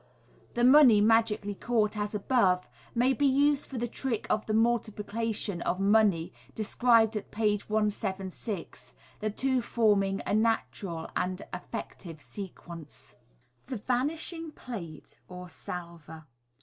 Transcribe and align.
The 0.55 0.63
money 0.63 0.99
magically 0.99 1.53
caught 1.53 1.95
as 1.95 2.15
above 2.15 2.67
may 2.95 3.13
be 3.13 3.27
used 3.27 3.67
for 3.67 3.77
the 3.77 3.87
trick 3.87 4.25
of 4.31 4.43
the 4.47 4.53
Multiplication 4.55 5.61
of 5.61 5.79
Money, 5.79 6.33
described 6.55 7.15
at 7.15 7.29
page 7.29 7.69
176, 7.69 8.93
the 9.19 9.29
two 9.29 9.61
forming 9.61 10.19
a 10.25 10.33
natural 10.33 11.07
and 11.15 11.39
effective 11.53 12.19
sequence. 12.19 13.15
The 13.67 13.77
Vanishing 13.77 14.53
Platb, 14.53 15.19
or 15.27 15.47
Salver. 15.47 16.25